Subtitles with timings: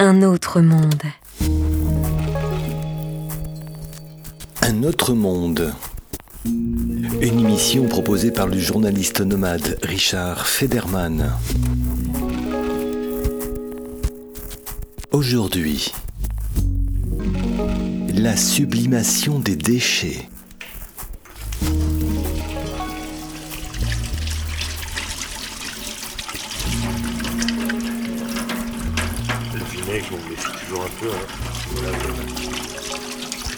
[0.00, 1.02] Un autre monde.
[4.62, 5.72] Un autre monde.
[6.44, 11.32] Une émission proposée par le journaliste nomade Richard Federman.
[15.10, 15.92] Aujourd'hui,
[18.14, 20.28] la sublimation des déchets.
[30.10, 31.08] Je m'en méfie toujours un peu.
[31.10, 31.26] hein.
[31.72, 32.22] Voilà, voilà.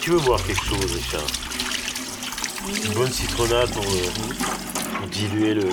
[0.01, 1.27] Tu veux boire quelque chose, Richard
[2.85, 5.69] Une bonne citronnade pour, euh, pour diluer le,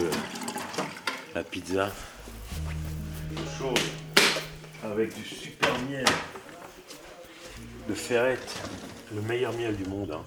[1.34, 1.90] la pizza.
[3.58, 3.74] Chaud,
[4.84, 6.06] avec du super miel.
[7.88, 8.54] De Ferrette,
[9.16, 10.12] le meilleur miel du monde.
[10.12, 10.24] hein.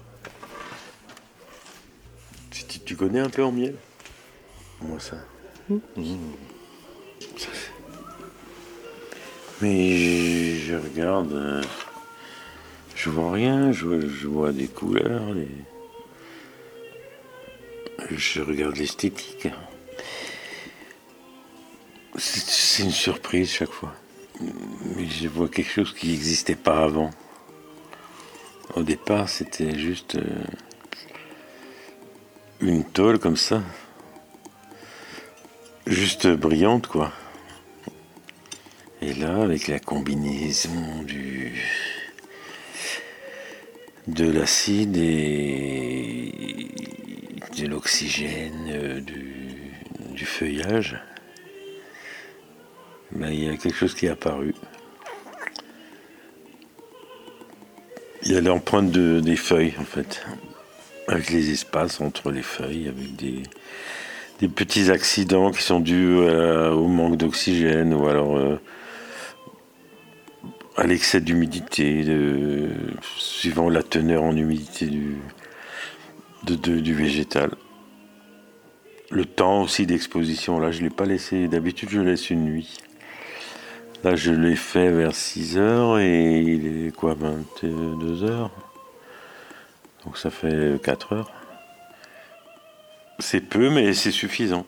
[2.85, 3.75] Tu, connais un peu en miel?
[4.81, 5.15] Moi ça.
[5.69, 5.77] Mmh.
[5.95, 6.01] Ça,
[9.61, 11.61] mais je, regarde, euh,
[12.95, 13.85] je vois rien, je,
[14.27, 15.21] vois- des couleurs,
[18.09, 19.47] je regarde l'esthétique.
[22.17, 23.93] C'est c'est une surprise chaque fois.
[24.95, 27.11] Mais je vois quelque chose qui n'existait pas avant.
[28.75, 30.43] Au départ, c'était juste euh,
[32.61, 33.61] une tôle comme ça.
[35.85, 37.11] Juste brillante, quoi.
[39.11, 41.51] Et là, avec la combinaison du
[44.07, 46.31] de l'acide et
[47.57, 49.73] de l'oxygène euh, du,
[50.15, 50.97] du feuillage,
[53.11, 54.55] ben, il y a quelque chose qui est apparu.
[58.23, 60.25] Il y a l'empreinte de- des feuilles, en fait,
[61.09, 63.43] avec les espaces entre les feuilles, avec des,
[64.39, 68.57] des petits accidents qui sont dus euh, au manque d'oxygène ou alors euh,
[70.81, 72.03] à l'excès d'humidité,
[73.15, 75.21] suivant la teneur en humidité du,
[76.95, 77.51] végétal.
[79.11, 82.79] Le temps aussi d'exposition, là je ne l'ai pas laissé, d'habitude je laisse une nuit.
[84.03, 88.49] Là je l'ai fait vers 6 heures et il est quoi, 22 heures?
[90.03, 91.31] Donc ça fait 4 heures.
[93.19, 94.65] C'est peu mais c'est suffisant.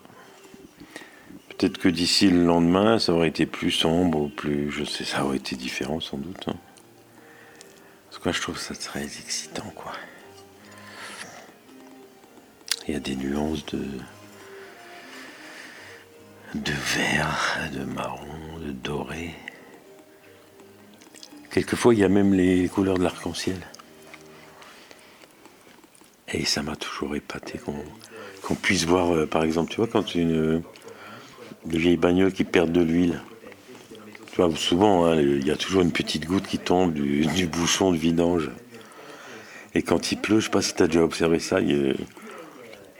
[1.57, 4.71] Peut-être que d'ici le lendemain, ça aurait été plus sombre ou plus.
[4.71, 6.47] Je sais, ça aurait été différent sans doute.
[6.47, 6.55] hein.
[8.09, 9.93] En tout cas, je trouve ça très excitant, quoi.
[12.87, 13.79] Il y a des nuances de.
[16.55, 19.33] de vert, de marron, de doré.
[21.51, 23.59] Quelquefois, il y a même les couleurs de l'arc-en-ciel.
[26.29, 27.75] Et ça m'a toujours épaté qu'on
[28.41, 30.61] qu'on puisse voir, euh, par exemple, tu vois, quand une
[31.65, 33.21] de vieilles bagnoles qui perdent de l'huile.
[34.31, 37.47] Tu vois, souvent, hein, il y a toujours une petite goutte qui tombe du, du
[37.47, 38.49] bouchon de vidange.
[39.75, 41.95] Et quand il pleut, je sais pas si tu as déjà observé ça, il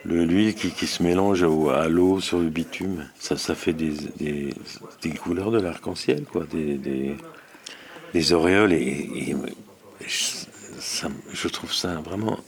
[0.06, 3.08] l'huile qui, qui se mélange à l'eau sur le bitume.
[3.20, 6.78] Ça, ça fait des, des, couleurs de l'arc-en-ciel, quoi, des,
[8.14, 8.74] des, auréoles.
[8.74, 9.36] Et,
[10.06, 12.40] je trouve ça vraiment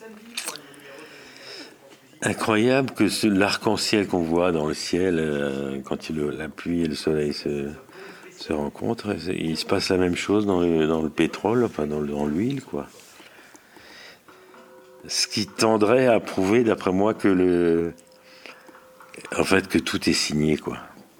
[2.25, 6.95] incroyable que ce- l'arc-en-ciel qu'on voit dans le ciel, euh, quand la pluie et le
[6.95, 7.69] soleil se,
[8.51, 12.61] rencontrent, il se passe la même chose dans le, pétrole, enfin dans, le- dans l'huile,
[12.63, 12.87] quoi.
[15.07, 17.93] Ce qui tendrait à prouver, d'après moi, que le,
[19.37, 20.77] en fait, que tout est signé, quoi.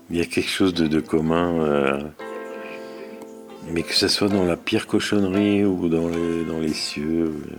[0.09, 1.99] Il y a quelque chose de, commun, euh,
[3.71, 7.25] mais que ce soit dans la pire cochonnerie ou dans les, cieux.
[7.25, 7.55] euh,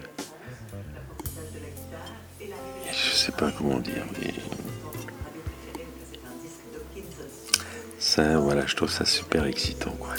[3.16, 4.04] sais pas comment dire.
[4.20, 4.34] mais
[7.98, 10.14] Ça, voilà, je trouve ça super excitant, quoi.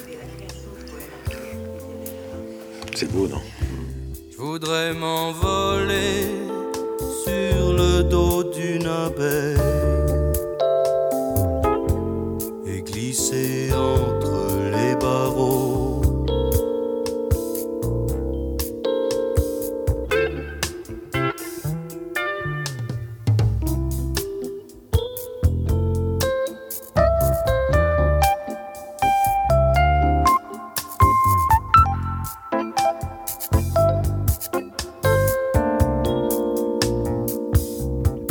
[2.96, 3.42] C'est beau, non?
[4.32, 6.24] Je voudrais m'envoler
[7.24, 8.67] sur le dos d'une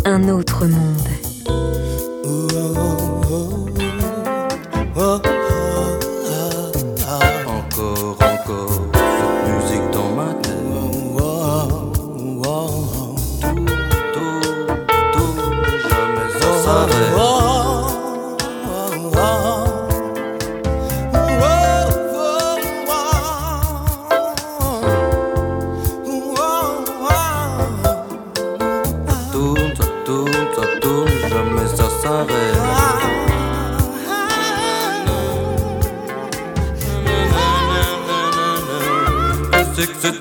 [0.09, 1.17] Un autre monde.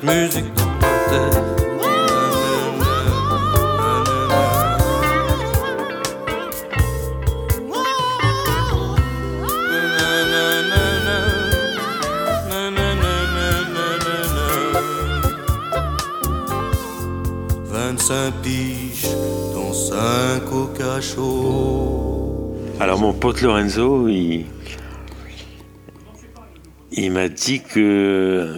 [0.05, 0.53] Musique
[1.09, 1.43] terre.
[17.71, 19.07] Vingt-cinq piges,
[19.53, 22.53] dont cinq au cachot.
[22.79, 24.45] Alors mon pote Lorenzo, il,
[26.91, 28.55] il m'a dit que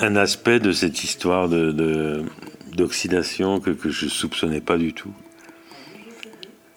[0.00, 2.24] un aspect de cette histoire de,
[2.74, 5.12] d'oxydation que, que je soupçonnais pas du tout.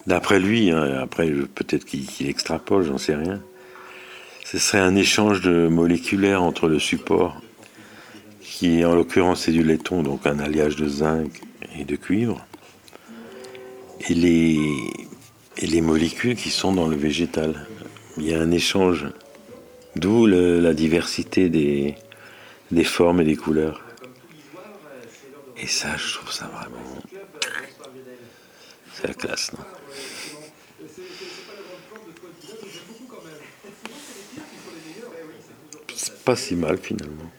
[0.05, 3.41] D'après lui, hein, après peut-être qu'il, qu'il extrapole, j'en sais rien.
[4.43, 7.41] Ce serait un échange de moléculaire entre le support,
[8.41, 11.41] qui en l'occurrence c'est du laiton, donc un alliage de zinc
[11.79, 12.45] et de cuivre,
[14.09, 14.59] et les,
[15.57, 17.67] et les molécules qui sont dans le végétal.
[18.17, 19.07] Il y a un échange,
[19.95, 21.95] d'où la diversité des,
[22.73, 23.81] des formes et des couleurs.
[25.57, 26.79] Et ça, je trouve ça vraiment.
[28.93, 29.63] C'est la classe, non?
[35.95, 37.31] C'est pas si mal finalement.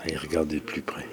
[0.00, 1.06] Allez, regardez de plus près.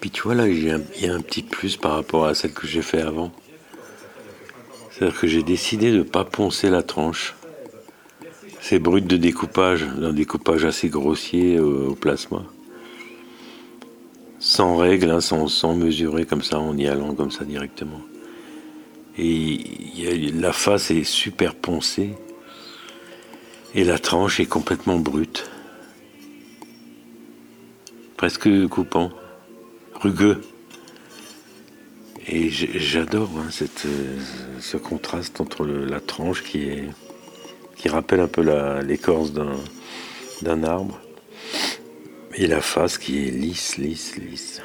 [0.00, 2.66] Puis tu vois là, il y a un petit plus par rapport à celle que
[2.66, 3.32] j'ai fait avant.
[4.90, 7.34] C'est-à-dire que j'ai décidé de ne pas poncer la tranche.
[8.66, 12.44] C'est brut de découpage, d'un découpage assez grossier au, au plasma.
[14.38, 18.00] Sans règle, hein, sans, sans mesurer comme ça, en y allant comme ça directement.
[19.18, 19.58] Et
[20.32, 22.14] la face est super poncée.
[23.74, 25.50] Et la tranche est complètement brute.
[28.16, 29.10] Presque coupant.
[29.96, 30.40] Rugueux.
[32.26, 33.50] Et j'adore hein,
[33.84, 34.18] euh,
[34.58, 36.88] ce contraste entre la tranche qui est
[37.76, 38.42] qui rappelle un peu
[38.82, 41.00] l'écorce d'un arbre
[42.34, 44.62] et la face qui est lisse, lisse, lisse,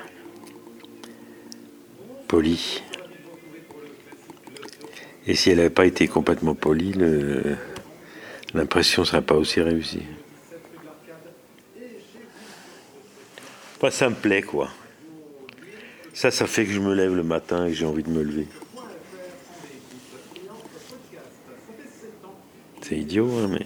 [2.27, 2.81] polie.
[5.27, 6.93] Et si elle n'avait pas été complètement polie,
[8.53, 10.03] l'impression ne serait pas aussi réussie.
[13.91, 14.69] Ça me plaît quoi.
[16.13, 18.21] Ça, ça fait que je me lève le matin et que j'ai envie de me
[18.21, 18.47] lever.
[22.89, 23.65] C'est idiot, hein, mais.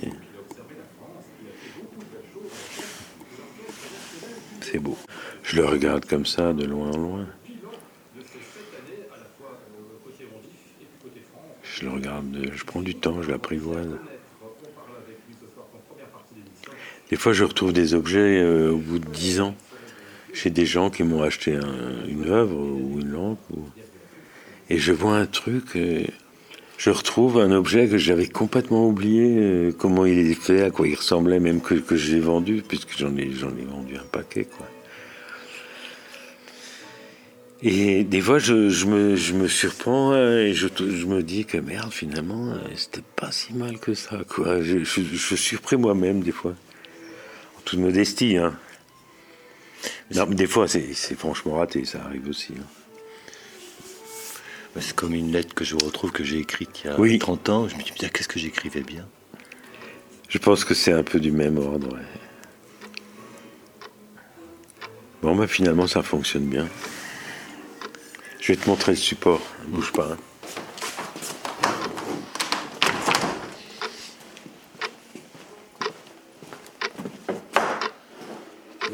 [4.60, 4.98] C'est beau.
[5.44, 7.28] Je le regarde comme ça, de loin en loin.
[11.64, 13.88] Je le regarde, de- je prends du temps, je l'apprivoise.
[17.10, 19.56] Des fois, je retrouve des objets euh, au bout de dix ans
[20.34, 23.40] chez des gens qui m'ont acheté un- une œuvre ou une lampe.
[24.70, 26.04] Et je vois un truc, euh,
[26.78, 30.88] je retrouve un objet que j'avais complètement oublié, euh, comment il est fait, à quoi
[30.88, 34.46] il ressemblait, même que, que j'ai vendu, puisque j'en ai, vendu un paquet.
[34.46, 34.68] Quoi.
[37.62, 40.68] Et des fois, je, me, je surprends euh, et je,
[41.06, 44.20] me dis que merde, finalement, euh, c'était pas si mal que ça.
[44.28, 44.62] Quoi.
[44.62, 46.56] Je, suis surpris moi-même, des fois.
[47.58, 48.36] En toute modestie.
[48.36, 48.54] Hein.
[50.14, 52.54] Non, mais des fois, c'est franchement raté, ça arrive aussi.
[52.60, 52.83] hein.
[54.80, 57.20] C'est comme une lettre que je retrouve que j'ai écrite il y a Oui.
[57.20, 57.68] 30 ans.
[57.70, 59.08] Je me dis, qu'est-ce que j'écrivais bien?
[60.30, 61.94] Je pense que c'est un peu du même ordre.
[61.94, 62.02] ouais.
[65.22, 66.68] Bon, bah finalement, ça fonctionne bien.
[68.42, 69.42] Je vais te montrer le support.
[69.68, 70.10] Bouge pas.
[70.14, 70.18] hein.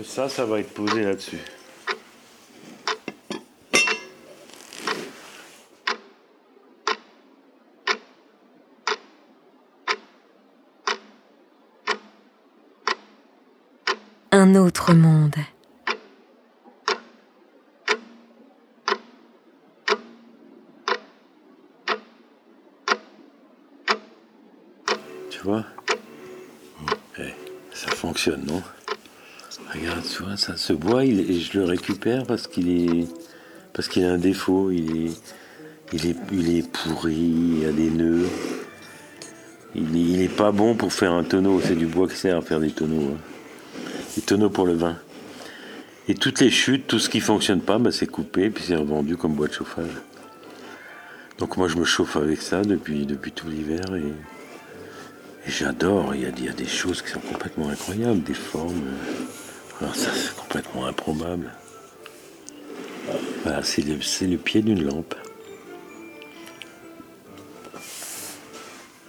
[0.04, 1.40] Ça, ça va être posé là-dessus.
[14.50, 15.36] Un autre monde.
[25.30, 25.64] Tu vois?
[27.20, 27.34] Eh,
[27.74, 28.62] Ça fonctionne, non?
[29.74, 33.08] Regarde, tu vois, ça, ce bois, il, je le récupère parce qu'il est,
[33.74, 34.72] parce qu'il a un défaut.
[34.72, 35.12] Il est,
[35.94, 37.60] il est, il est pourri.
[37.62, 38.28] Il a des nœuds.
[39.76, 41.62] Il il est pas bon pour faire un tonneau.
[41.64, 43.14] C'est du bois qui sert à faire des tonneaux.
[43.14, 43.39] hein.
[44.22, 44.98] Tonneaux pour le vin.
[46.08, 49.16] Et toutes les chutes, tout ce qui fonctionne pas, bah, c'est coupé puis c'est revendu
[49.18, 49.92] comme bois de chauffage.
[51.38, 54.14] Donc moi, je me chauffe avec ça depuis, depuis tout l'hiver et.
[55.48, 58.84] J'adore, il y, a, il y a des choses qui sont complètement incroyables, des formes.
[59.82, 61.50] Alors ça, c'est complètement improbable.
[63.44, 63.96] Voilà, c'est le,
[64.28, 65.16] le pied d'une lampe.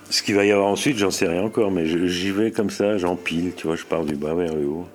[0.08, 2.96] Ce qu'il va y avoir ensuite, j'en sais rien encore, mais j'y vais comme ça,
[2.96, 4.88] j'empile, tu vois, je pars du bas vers le haut.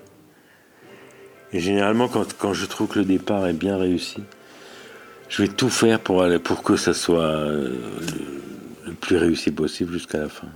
[1.55, 4.21] Et généralement, quand, quand je trouve que le départ est bien réussi,
[5.29, 7.69] je vais tout faire pour, pour que ça soit euh,
[8.83, 10.49] le, le plus réussi possible jusqu'à la fin.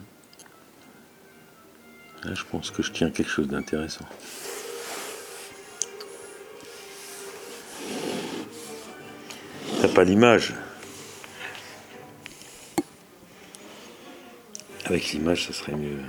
[2.25, 4.03] Là, je pense que je tiens quelque chose d'intéressant.
[9.81, 10.53] T'as pas l'image.
[14.83, 15.99] Avec l'image, ça serait mieux.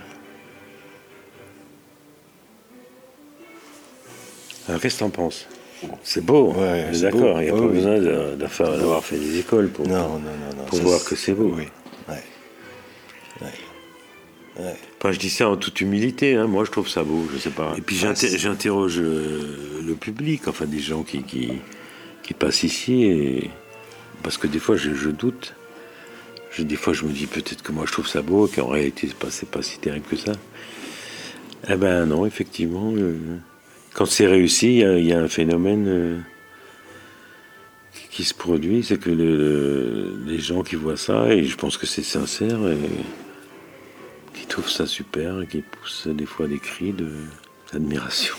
[4.79, 5.47] Qu'est-ce que t'en penses?
[6.03, 7.41] C'est beau, Ouais, est c'est d'accord.
[7.41, 7.75] Il n'y a Ouais, pas oui.
[7.75, 7.99] besoin
[8.77, 10.65] d'avoir fait des écoles pour, Non, non, non, non.
[10.67, 11.55] pour ça, voir que c'est beau.
[11.57, 11.65] Oui.
[12.09, 12.23] Ouais.
[14.59, 14.75] Ouais.
[14.99, 16.47] Enfin, je dis ça en toute humilité, hein.
[16.47, 17.73] moi je trouve ça beau, je sais pas.
[17.79, 21.53] Et puis j'inter- j'interroge euh, le public, enfin des gens qui, qui,
[22.23, 23.51] qui passent ici, et...
[24.23, 25.55] parce que des fois je, je doute.
[26.51, 29.07] Je, des fois je me dis peut-être que moi je trouve ça beau, qu'en réalité
[29.09, 29.17] c'est
[29.49, 30.33] pas, pas si terrible que ça.
[31.69, 33.17] Eh ben non, effectivement, euh,
[33.95, 36.19] quand c'est réussi, il y a- il un phénomène euh,
[38.11, 41.77] qui se produit, c'est que le- le- les gens qui voient ça, et je pense
[41.77, 42.59] que c'est sincère,
[44.35, 46.95] qui trouvent ça super et qui poussent des fois des cris
[47.73, 48.37] d'admiration.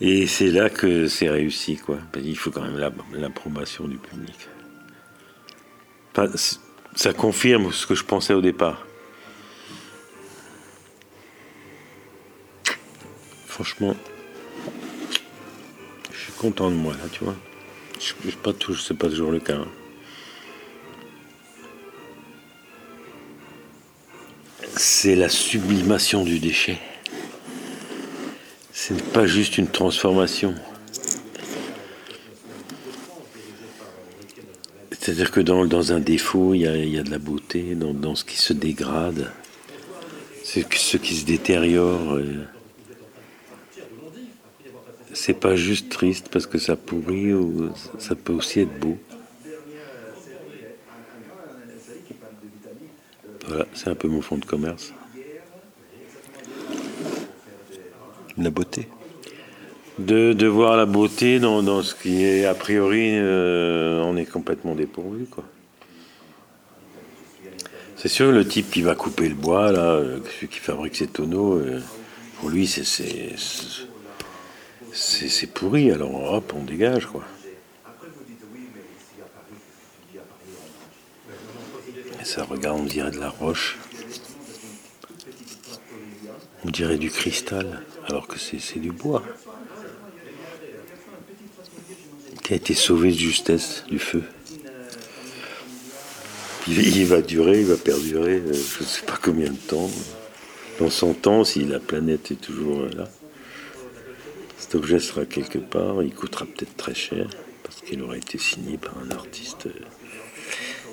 [0.00, 1.98] Et c'est là que c'est réussi, quoi.
[2.12, 4.34] Qu'il faut quand même la- l'approbation du public.
[6.94, 8.84] Ça confirme ce que je pensais au départ.
[13.62, 13.94] Franchement,
[16.12, 17.36] je suis content de moi, là, tu vois.
[18.00, 19.54] Je, je, pas c'est pas toujours le cas.
[19.54, 19.68] hein.
[24.76, 26.76] c'est la sublimation du déchet.
[28.72, 30.56] Ce n'est pas juste une transformation.
[34.90, 38.52] C'est-à-dire que dans, un défaut, il y a, de la beauté, dans, ce qui se
[38.52, 39.30] dégrade,
[40.42, 40.58] ce
[40.96, 42.14] qui se détériore.
[42.14, 42.44] euh,
[45.24, 48.98] C'est pas juste triste parce que ça pourrit, ou ça peut aussi être beau.
[53.46, 54.92] Voilà, c'est un peu mon fond de commerce.
[58.36, 58.88] La beauté.
[60.00, 64.26] De, de voir la beauté dans, dans ce qui est a priori, euh, on est
[64.26, 65.26] complètement dépourvu.
[65.26, 65.44] quoi.
[67.94, 71.06] C'est sûr, le type qui va couper le bois, là, euh, celui qui fabrique ses
[71.06, 71.80] tonneaux, euh,
[72.40, 72.82] pour lui, c'est-
[74.92, 75.90] c'est pourri.
[75.90, 77.24] Alors hop, on dégage, quoi.
[82.20, 83.78] Et ça regarde, on dirait de la roche.
[86.64, 89.22] On dirait du cristal, alors que c'est du bois.
[92.44, 94.22] Qui a été sauvé de justesse du feu.
[96.68, 99.90] Il, il va durer, il va perdurer, euh, je ne sais pas combien de temps.
[100.78, 103.08] Dans 100 ans, si la planète est toujours euh, là.
[104.74, 107.28] Objet sera quelque part, il coûtera peut-être très cher,
[107.62, 109.72] parce qu'il aura été signé par un artiste euh,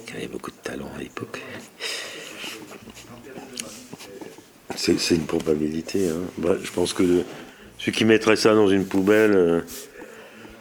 [0.05, 1.41] qui avait beaucoup de talent à l'époque.
[4.75, 6.09] C'est une probabilité.
[6.09, 6.21] hein.
[6.37, 7.23] Bah, je pense que
[7.77, 9.61] celui qui mettrait ça dans une poubelle euh,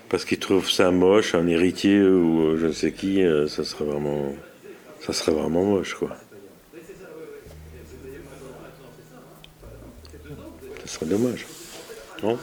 [0.09, 3.85] parce qu'il trouve ça moche, un héritier ou euh, je ne sais qui, ça serait
[3.85, 4.33] vraiment,
[5.05, 6.17] ça serait vraiment moche, quoi.
[10.85, 11.47] Ça serait dommage,
[12.23, 12.39] non?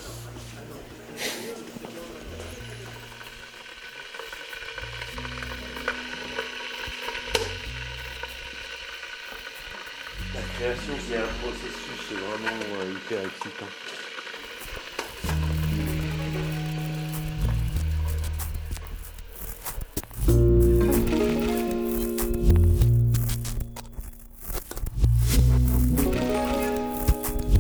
[10.58, 13.72] Création, c'est un processus vraiment euh, hyper excitant.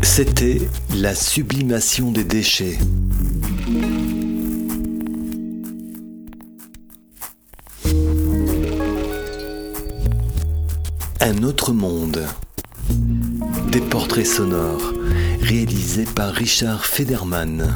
[0.02, 0.62] C'était
[0.96, 2.78] la sublimation des déchets.
[11.20, 12.26] Un autre monde.
[13.76, 14.94] Des portraits sonores
[15.42, 17.76] réalisés par Richard Federman.